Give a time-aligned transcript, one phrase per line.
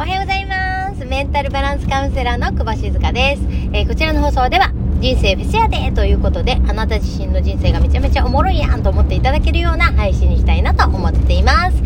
[0.00, 1.04] おはようございます。
[1.04, 3.42] メンタルバランスカウンセラーの久保静香です。
[3.74, 11.82] えーこちらの放送では、人生フェスやでということで、あなた自身の人生がめちゃめちゃおもろいやんと思っていただけるような配信にしたいなと思っています。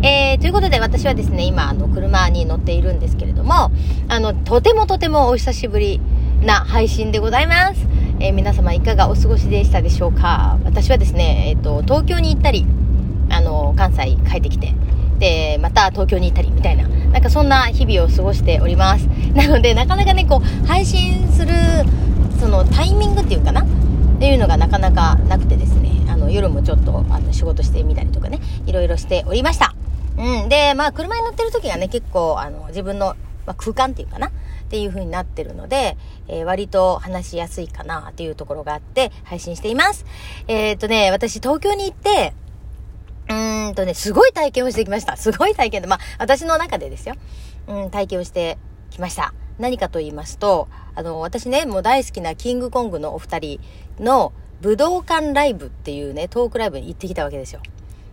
[0.00, 3.72] えーということで私はですね、今、あの、車に乗っているんですけれども、
[4.06, 6.00] あの、とてもとてもお久しぶり
[6.42, 7.84] な配信でございます。
[8.20, 12.64] えー皆様いかがお過ごしでしたでしょうか私はですね、えっ、と、東京に行ったり、
[13.28, 14.72] あの、関西帰ってきて、
[15.18, 19.06] で、また東京に行ったりみたいな、なんかそんな日々を過ごしております。
[19.32, 21.54] なので、なかなかね、こう、配信する、
[22.38, 23.62] そのタイミングっていうかな？
[23.62, 23.66] っ
[24.18, 29.74] ていうのがなかなかなくてですね、あの、夜もちょっと、あの、仕事してみたりとかね、いろいろしておりました。
[30.18, 30.50] うん。
[30.50, 34.26] で、まあ、車に乗ってる時がね、結構、あの、自分の、まあ、空間っていうかな？
[34.26, 34.30] っ
[34.68, 35.96] ていう風になってるので、
[36.28, 40.04] えー割と話しやすいかなっていうところがあって、配信しています。
[40.48, 42.34] えーっとね、私東京に行って、
[43.28, 45.16] うんとね、すごい体験をしてきました。
[45.16, 47.16] すごい体験で、まあ、私の中でですよ。
[47.66, 48.58] うん、体験をして
[48.90, 49.34] きました。
[49.58, 53.60] 何かと言いますと、あの、私ね、もう大好きなキングコングのお二人
[53.98, 57.60] の武道館ライブっていうね、トークライブに行ってきたわけですよ。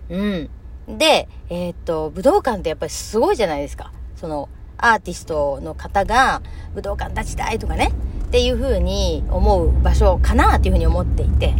[0.09, 0.50] うん。
[0.88, 3.92] で、えーっと、武道館ってやっぱりすごいじゃないですか。
[4.16, 6.42] その、アーティストの方が
[6.75, 7.92] 武道館立ちたいとかね、
[8.27, 11.53] っていう風に思う場所かなっていう風に思っていて。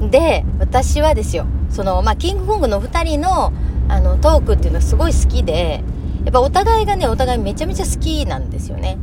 [0.00, 3.52] で、私はですよ、その、まあ、キングコングの二人の、
[3.88, 5.82] あの、トークっていうのはすごい好きで、
[6.24, 8.98] やっぱお互いがね、お互いめちゃめちゃ好きなんですよね。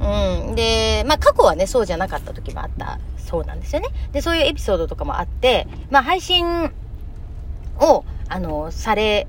[0.00, 0.54] うん。
[0.54, 3.88] で、まあ、過去はね、そうじゃなかった時もあったそうなんですよね。
[4.12, 6.72] で、そういうエピソードとかもあって、まあ、配信
[7.78, 9.26] を、あの、され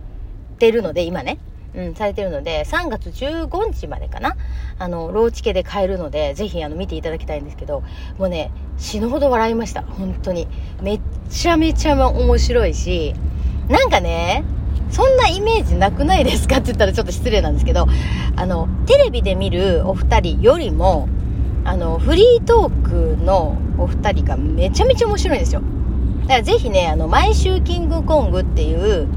[0.60, 1.38] てるので、今ね。
[1.74, 4.36] うん、されてるので、3月15日までかな
[4.78, 7.82] あの、ローチケで買えるので、ぜひ、あの、見ていただきたいんですけど、
[8.18, 8.52] もうね、
[8.82, 9.84] 死ぬほど笑いました。
[9.84, 10.48] 本当に。
[10.82, 13.14] めっちゃめちゃ面白いし、
[13.70, 14.44] なんかね、
[14.90, 16.58] そんなイメージなくないですか？
[16.58, 17.86] って言ったらちょっと失礼なんですけど、
[18.36, 21.08] あの、テレビで見るお二人よりも、
[21.64, 25.62] あの、フリートークのお二人がめちゃめちゃ面白いんですよ。
[26.24, 29.08] だからぜひね、あの、毎週キングコングっていう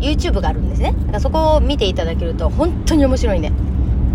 [0.00, 0.92] YouTube があるんですね。
[0.92, 3.52] だからそこを見ていただけると本当に面白いね。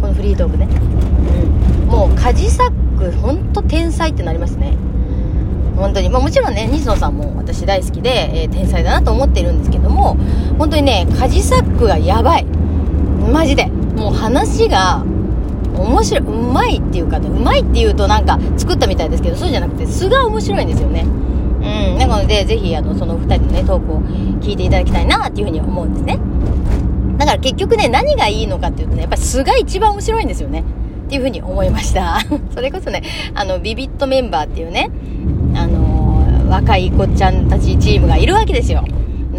[0.01, 0.67] このフリートークね。
[0.67, 1.87] うん。
[1.87, 4.73] もう、カジサック、本当天才ってなりますね。
[5.79, 6.09] 本当に。
[6.09, 10.17] まあもちろんね、西野さんも私大好きで、えー天才だなと思っているんですけども、
[10.57, 12.45] 本当にね、カジサックがやばい。
[13.31, 13.65] マジで。
[13.65, 15.03] もう話が、
[15.75, 21.05] 面白い、うまいっていうかね、うまいっていうとなんか作ったみたいですけど、そうじゃなくて素が面白いんですよね。
[21.61, 21.97] うん。
[21.97, 24.01] なので、ぜひ、あの、その二人のね、トークを
[24.41, 26.19] 聞いていただきたいなっていうふうに思うんですね。
[27.17, 30.63] だから結局ね、何がいいのかっていうとね、やっぱり素が一番面白いんですよね。
[31.07, 32.19] っていうふうに思いました。
[32.53, 33.01] それこそね、
[33.33, 34.89] あの、ビビットメンバーっていうね、
[36.49, 38.83] 若い子ちゃんたちチームがいるわけですよ。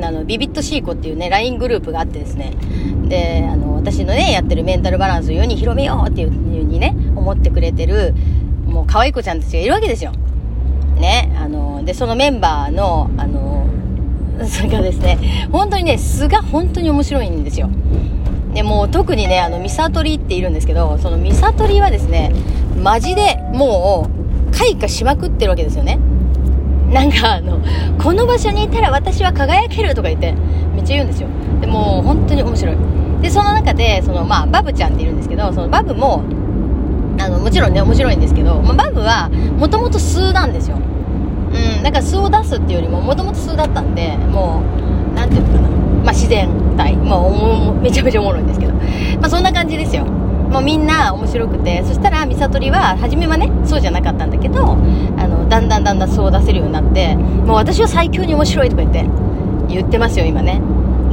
[0.02, 2.54] あの、ビビットシーコっていうね、LINE グループがあってですね。
[3.08, 8.14] で、あの、私のね、やってるメンタルバランスを世に広めようっていうふうにね、思ってくれてる、
[8.66, 10.12] もう可愛い子ちゃんたちがいるわけですよ。
[10.98, 13.66] ね、あの、で、そのメンバーの、あの、
[14.46, 17.68] それがですね、本当にね、素が本当に面白いんですよ。
[18.54, 22.32] で、もう特にね、あの、ミサトリっているんですけど、そのミサトリはですね、
[22.82, 25.98] マジでもう、開花しまくってるわけですよね。
[26.92, 27.60] なんかあの、
[28.02, 30.34] この場所にいたら私は輝けるとか言って、
[30.74, 31.28] めっちゃ言うんですよ。
[31.60, 32.76] でも本当に面白い。
[33.22, 36.22] で、その中で、その、まあ、バブちゃんっているんですけど、そのバブも、
[37.18, 39.28] あの、もちろんね、面白いんですけど、まあ、バブは、
[39.58, 40.78] もともと数なんですよ。
[40.78, 44.62] うん、だから素を出すっていうよりも、もともと素だったんで、も
[45.12, 45.68] う、なんていうのかな。
[45.68, 46.96] まあ、自然体。
[46.96, 48.72] まあ、めちゃめちゃおもろいんですけど。
[48.72, 48.80] ま
[49.26, 50.06] あ、そんな感じですよ。
[50.50, 59.04] もうみんな面白くて、そしたら、ミサトリは、初めはね、そうじゃなかったんだけど、あの、だんだんだんだん素を出せるようになって、もう私は最強に面白いとか言って、
[59.68, 60.60] 言ってますよ、今ね。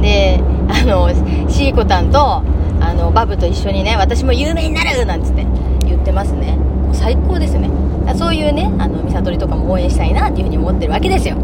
[0.02, 1.08] で、あの、
[1.48, 2.42] シーコタンと、
[2.80, 5.46] あの、バブと一緒にね、私も有名になるなんつって
[5.86, 6.56] 言ってますね。
[6.56, 7.70] もう最高ですね。
[8.16, 11.36] そういうね、あの、ミサトリとかも応援したいなっていうふうに思ってるわけですよ。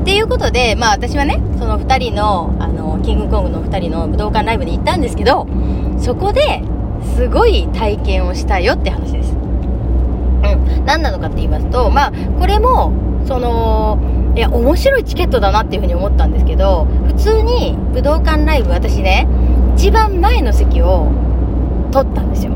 [0.00, 5.46] っていうことで、まあ私はね、その2人の、あの、キングコングの2人の武道館ライブに行ったんですけど、
[5.98, 6.62] そこで、
[7.16, 9.32] すごい体験をしたよって話です。
[9.32, 10.84] うん。
[10.84, 12.92] 何なのかって言いますと、まあ、これも、
[13.26, 13.98] その、
[14.36, 19.26] いや、面白いチケットだなっていうふうに思ったんですけど、普通に武道館ライブ、私ね、
[19.76, 21.10] 一番前の席を
[21.90, 22.52] 取ったんですよ。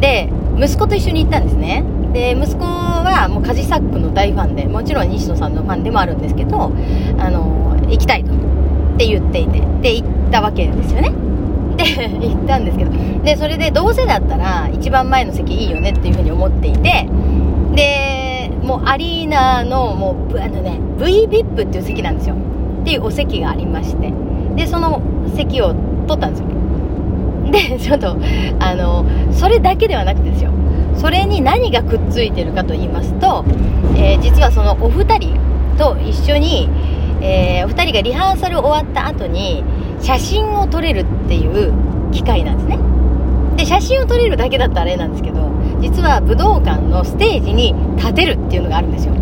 [0.00, 1.84] で、息子と一緒に行ったんですね。
[2.12, 6.70] で、息子はもうカジサックの大ファンで、もちろん西野さんのファンでもあるんですけど、
[7.18, 8.32] あの、行きたいと。
[8.32, 11.12] って言っていて、で、行ったわけですよね。
[11.76, 12.90] で、行ったんですけど、
[13.22, 17.08] で、それでどうせだったら一番前の席いいよねっていうふうに思っていて、
[17.74, 22.36] で、もうアリーナのもう、あのね、VVIP っていう席なんですよ。
[22.82, 24.12] っていうお席がありまして、
[24.56, 25.02] で、その
[25.34, 25.74] 席を
[26.06, 26.54] 取ったんですよ。
[27.50, 28.16] でちょっと
[28.58, 30.50] あのそれだけではなくてですよ
[30.96, 33.44] それに何がくっついてるかと言いますと、
[33.96, 35.38] えー、実はそのお二人
[35.76, 36.68] と一緒に、
[37.20, 39.64] えー、お二人がリハーサル終わった後に
[40.04, 41.72] 写真を撮れるっていう
[42.12, 42.78] 機会なんですね。
[43.56, 49.14] で写真を撮れるだけだったらあれなんですけど実は武道館のステージに立てるっていうのがあるんですよ。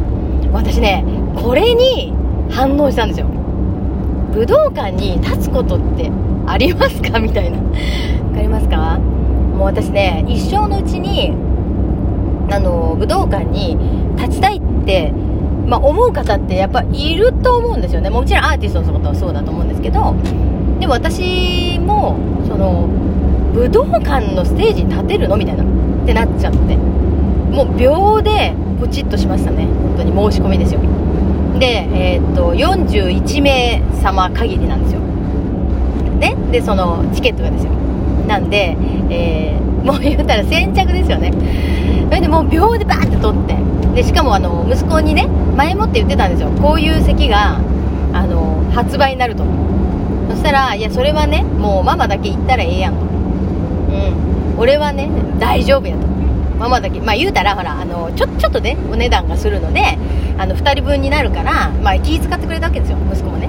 [0.52, 1.04] 私ね
[1.36, 2.12] これに
[2.50, 3.26] 反応したんですよ。
[4.34, 6.10] 武道館に立つことって
[6.46, 7.20] ありますか？
[7.20, 7.58] みたいな。
[7.60, 8.98] 分かりますか？
[8.98, 11.32] もう私ね一生のうちに
[12.50, 13.78] あの武道館に
[14.16, 15.12] 立ちたいって
[15.64, 18.10] まあ、思う方ってやっぱいると思うんですよね。
[18.10, 20.14] もちろんアーティストのことはそうだと思うんですけど
[20.82, 22.88] で私もその
[23.54, 25.36] 武道館のステージに立てるの？
[25.36, 25.62] みたいな。
[25.62, 25.66] っ
[26.04, 26.58] てなっちゃって。
[26.76, 29.66] もう秒でポチッとしましたね。
[29.66, 30.80] 本当に申し込みですよ。
[31.60, 35.00] でえー、っと41名様限りなんですよ。
[36.18, 36.34] ね？
[36.50, 37.70] でそのチケットがですよ。
[38.26, 38.76] なんで、
[39.08, 41.30] えー、もう言ったら先着ですよね。
[42.08, 43.56] それでもう秒でバーって取って。
[43.94, 46.48] でしかもあの息子にね前もって言ってたんですよ。
[46.60, 47.60] こういう席が
[48.12, 49.44] あの発売になると。
[50.42, 53.00] したらいやそれはねもうママだけ行ったらええやんと。
[53.02, 54.58] うん。
[54.58, 55.08] 俺はね
[55.38, 56.06] 大丈夫やと。
[56.58, 57.00] ママだけ。
[57.00, 59.96] まあ言うたらほらあのちょちょっとねお値段がするので
[60.38, 63.48] あの2人分になるからまあ気使ってくれたわけですよ息子もね。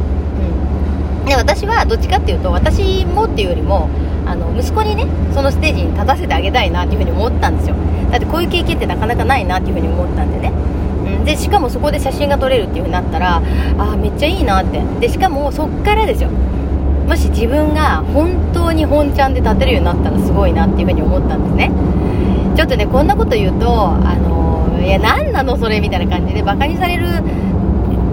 [1.22, 1.26] うん。
[1.26, 3.90] で私はどっちかっていうと私もっていうよりも
[4.28, 7.76] あの息子にねそのステージに立たせてあげたいなっていうふうに思ったんですよ。
[8.12, 10.50] だってこういう経験ってなかなかないなっていうふうに思ったんでね、
[11.18, 13.42] うん、でしかもそこで写真が撮れるっていう風になったらあ
[13.94, 14.80] あめっちゃいいなって。
[15.00, 16.30] でしかもそっからですよ。
[17.08, 21.72] もし自分が本当に本ちゃんで立てるようになったらすごいなっていう風に思ったんですね。
[22.56, 27.08] ちょっとねこんなこと言うとあのいや何なのそれみたいな感じでバカにされる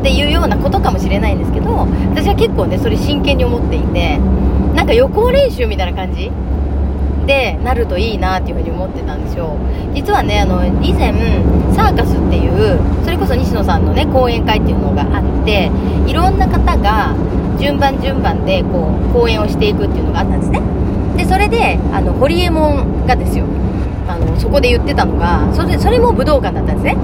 [0.01, 4.19] っていうようなことかもしれないんですけど私は結構ねそれ真剣に思っていて
[4.75, 6.31] なんか予行練習みたいな感じ
[7.27, 9.57] でなるといいなっていうふうに思ってたんですよ。
[9.95, 11.13] 実はねあの以前
[11.75, 15.71] サーカスっていうそれこそ西野さんのね講演会っていうのがあって
[16.07, 17.15] いろんな方が
[17.61, 20.61] 順番順番でこう講演をしていくっていうのがあったんですね。
[21.17, 23.45] でそれであのホリエモンがですよ。
[24.09, 26.97] あのそこで言ってたのがそれそれも武道館だったんですね。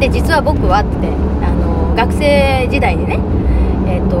[0.00, 1.08] で実は僕はって
[1.42, 3.18] あの学生時代にね
[3.86, 4.16] えっ、ー、と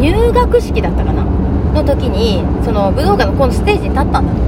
[0.00, 1.24] 入学式だったかな？
[1.72, 4.38] の時にその武道館のこのステージに立ったんだと、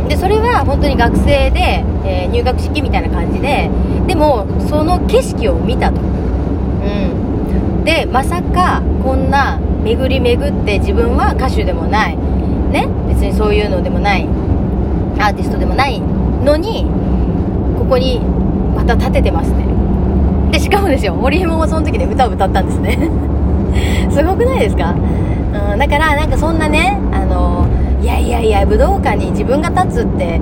[0.00, 3.70] うん、でそれは本当に学生で、えー、入学式みたいな感じで
[4.06, 6.00] でもその景色を見たと、
[7.86, 12.16] でまさかこんな巡り巡って自分は歌手でもない。
[12.16, 12.88] ね？
[13.08, 14.26] 別にそういうのでもない。
[15.20, 16.00] アーティストでもない。
[16.00, 16.84] のに
[17.78, 18.18] ここに
[18.74, 19.64] また立ててますね。
[20.50, 22.98] でしかもですよ森山もその時で歌を歌ったんですね。
[24.10, 24.92] すごくないですか？
[25.72, 27.66] うん、だからなんかそんなねあの
[28.02, 30.40] いやいやいや武道館に自分が立つって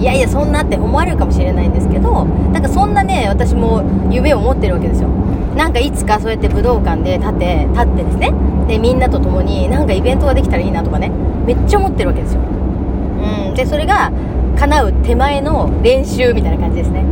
[0.00, 5.08] いやいやそんなって思われるかもしれないんですけどなんかそんなね私も夢を持ってるわけですよ。
[5.56, 8.32] なんかいつかそうやって武道館で立って立ってですね。
[8.68, 11.10] でみんなと共になんかイベントができたらいいなとかね。
[11.46, 12.40] めっちゃ思ってるわけですよ。
[12.40, 13.54] うん。
[13.54, 14.12] でそれが
[14.58, 17.04] 叶う手前の練習みたいな感じですね。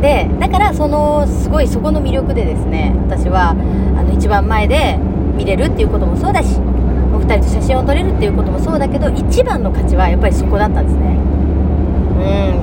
[0.00, 4.96] でだからそのすごいそこの魅力でですね私はあの一番前で
[5.36, 6.56] 見れるっていうこともそうだし
[7.12, 11.18] お二人と写真を撮れるっていうこともそうだけど一番の価値はやっぱりそこだったんですね。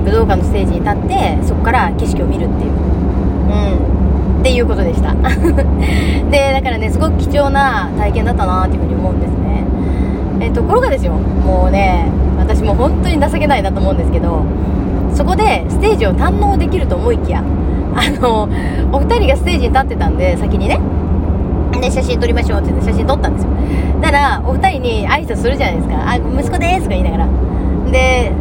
[0.00, 0.04] ん。
[0.04, 2.72] 武道館のステージに立ってそこから景色を見るっていう。
[2.72, 3.95] うん。
[4.46, 5.12] っていうことでした
[6.30, 9.64] でだからねすごく貴重な体験だったなっていうふうに思うんですね
[10.38, 12.06] えところがですよもうね
[12.38, 14.42] 私も本当に情けないなと思うんですけど
[15.14, 17.42] そこでステージを堪能できると思いきや
[17.96, 18.48] あの
[18.92, 20.78] お二人がステージに立ってたんで先にね
[21.80, 23.50] で、写真撮りましょうって言って写真撮ったんですよ。
[24.00, 25.94] だから、お二人に挨拶するじゃないですか。
[26.08, 27.28] あ、息子ですとか言いながら。
[27.90, 28.32] で、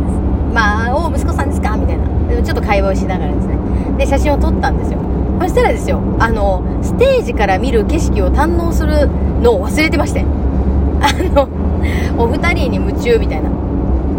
[0.54, 1.76] まあ、お息子さんですか？
[1.76, 2.06] みたいな。
[2.42, 3.58] ちょっと会話をしながらですね。
[3.98, 5.00] で、写真を撮ったんですよ。
[5.40, 9.08] そしたらですよ、あの、ステージから見る景色を堪能する
[9.42, 10.26] のを忘れてまして。
[11.02, 11.48] あの、
[12.18, 13.50] お二人に夢中みたいな。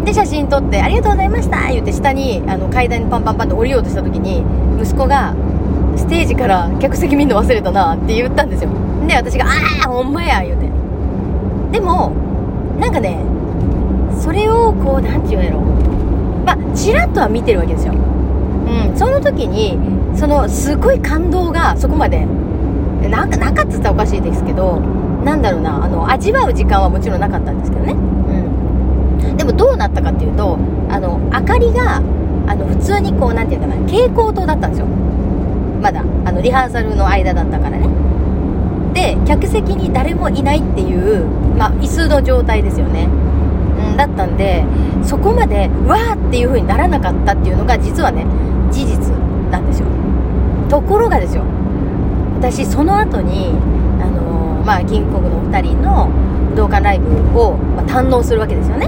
[0.05, 4.43] で、写真撮って、ありがとうございました言って下に、あの、階段にパンパンパンって降りようとした時に、
[4.81, 5.33] 息子が、
[5.97, 8.69] ステージから客席見るの忘れたなって言ったんですよ。
[9.07, 9.49] で、私が、あ
[9.85, 10.69] あ、ほんまや、言うて。
[11.71, 12.13] でも、
[12.79, 13.17] なんかね、
[14.17, 15.59] それをこう、なんて言うんやろ。
[16.45, 17.93] まあ、ちらっとは見てるわけですよ。
[18.67, 19.77] うん、その時に、
[20.17, 22.25] その、すごい感動がそこまで、
[23.09, 24.79] なんか、なかったって言ったらおかしいですけど、
[25.23, 27.93] なんだろうな、あの、味わう時間はもちろんなかったんですけどね。
[27.93, 29.37] うん。
[29.37, 30.57] でもどうなったかっていうと、
[30.89, 31.97] あの、明かりが、
[32.47, 34.87] あの、普通にこう、なんていうかな、蛍光灯だったんですよ。
[35.81, 37.87] まだ、あの、リハーサルの間だったからね。
[38.97, 44.65] で客席に誰もいないっていう、まあ、椅子の状態ですよね、うん、だったんで
[45.03, 48.25] そこまでわーっていう風にならなかったっていうのが実はね
[48.71, 49.13] 事実
[49.51, 49.87] なんですよ
[50.69, 51.43] ところがですよ。
[52.39, 53.47] 私その後に
[54.01, 56.07] あのー、まあキングコングのお二人の
[56.51, 58.87] 武道館ライブを、まあ、堪能するわけですよね。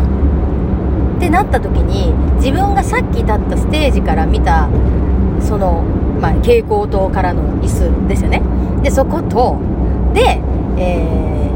[1.17, 4.69] ってなった時に自分がさっき立ったステージから見た
[5.41, 5.83] その、
[6.21, 8.41] まあ、蛍光灯からの椅子ですよね。
[8.83, 9.57] でそこと
[10.13, 10.41] で、
[10.77, 11.50] え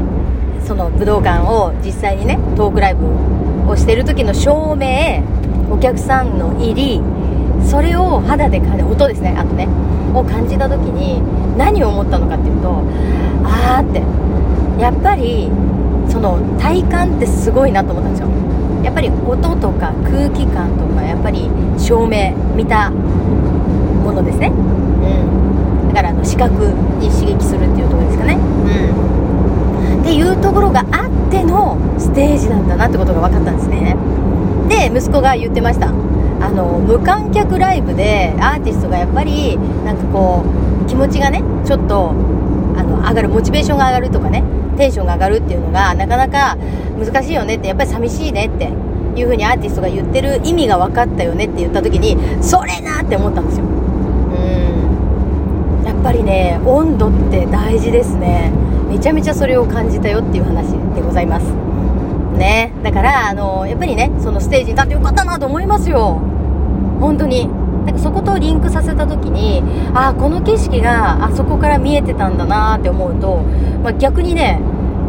[0.60, 3.06] ー、その武道館を実際にねトークライブ
[3.70, 5.22] をしてる時の照明
[5.70, 7.00] お客さんの入り
[7.64, 9.68] それを肌で感じ音ですねあとね
[10.14, 11.22] を感じた時に
[11.56, 12.82] 何を思ったのかっていうと
[13.44, 14.02] あーって。
[14.78, 15.48] やっぱり
[16.08, 18.28] その体感ってすごいなと思ったんですよ。
[18.82, 24.48] やっぱり音とか空気感とかやっぱり照明見たものですね。
[24.48, 25.88] うん。
[25.88, 26.66] だからあの視覚
[26.98, 28.34] に刺激するっていうところですかね。
[28.34, 30.00] うん。
[30.02, 33.96] っていうところがあってのステージなんだなってことが分かったんですね。
[34.68, 35.92] で息子が言ってました
[36.44, 40.44] あの無観客ライブでアーティストがやっぱりなんかこ
[40.84, 44.44] う気持ちがねちょっとあの上がるモチベーションが上がるとかね
[44.76, 46.58] テンションが上がるっていうのがなかなか
[46.98, 48.64] 難しいよねってやっぱり寂しいねって
[49.18, 53.64] いう風にアーティストが言ってる意味が分かったよねって言った時にそれなって思ったんですよ。
[53.64, 53.68] う
[55.82, 55.86] ん。
[55.86, 58.52] やっぱりね温度って大事ですね。
[58.90, 61.73] めちゃめちゃそれを感じたよっていう話でございます。
[62.34, 62.72] ね。
[62.82, 66.20] だからあのやっぱりねそのステージに立ってよかったなと思いますよ。
[67.00, 67.48] 本当に。
[67.84, 69.62] なんかそことリンクさせた時に
[69.92, 73.42] ああこの景色があそこから見えてたんだなって思うと、
[73.82, 74.58] まあ、逆にね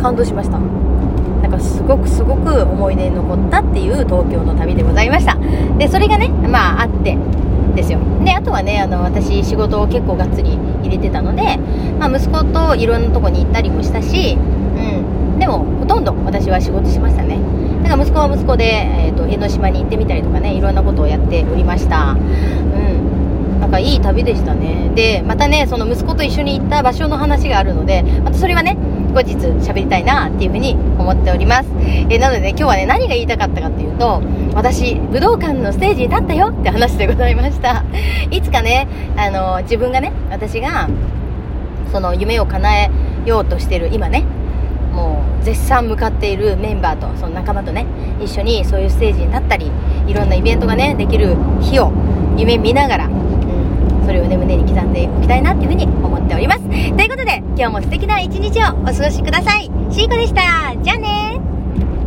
[0.01, 0.59] 感動しました。
[0.59, 5.37] なんかすごくすごく思い出に残ったっていう東京の旅でございました。
[5.77, 7.17] でそれがねまああって
[7.75, 7.99] ですよ。
[8.25, 11.57] であとはねあの私仕事を結構がっつり入れてたので、
[11.97, 14.37] まあ、息子といろんなとこに行ったりもしたし、
[16.05, 17.39] ど私は仕事しましたね。
[17.83, 22.11] だから息子は息子で、えーと、江ノ島に行ってみたりとかねいろんなことをやっておりました。
[22.11, 23.59] うん。
[23.59, 24.91] なんかいい旅でしたね。
[24.95, 28.77] でまたねその息子と一緒に行った場所の話があるのでまたそれはね
[29.13, 34.21] 後日喋りたいなっていうふうに思っております、えー、なのでね今日はね何が言いたかったかっていうと
[34.53, 37.83] 私武道館のステージに立ったよって話でございました。
[38.29, 40.89] いつかねあの自分がね私が
[41.91, 42.91] その夢を叶え
[43.25, 44.25] ようとしてる今ね
[44.95, 47.85] もう絶賛向かっているメンバーとその仲間とね
[48.23, 49.69] 一緒にそういうステージに立ったり
[50.07, 51.91] いろんなイベントがねできる日を
[52.37, 56.61] 夢見ながら、うん、それをね胸に刻んでおきたいなっていうふうに思っております。
[56.61, 59.69] ということで今日も素敵な一日をお過ごしください。
[59.91, 60.41] シーコでした。
[60.81, 61.24] じゃあね